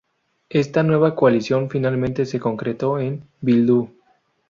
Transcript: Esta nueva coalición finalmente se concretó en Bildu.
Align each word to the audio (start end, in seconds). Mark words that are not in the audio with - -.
Esta 0.49 0.81
nueva 0.81 1.13
coalición 1.13 1.69
finalmente 1.69 2.25
se 2.25 2.39
concretó 2.39 2.97
en 2.97 3.23
Bildu. 3.39 3.91